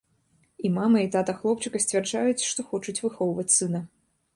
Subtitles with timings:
[0.65, 3.89] І мама, і тата хлопчыка сцвярджаюць, што хочуць выхоўваць сына.